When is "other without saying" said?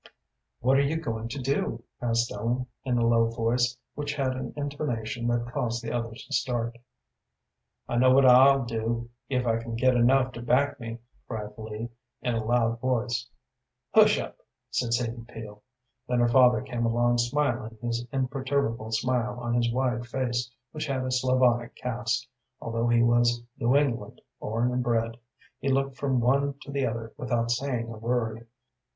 26.87-27.85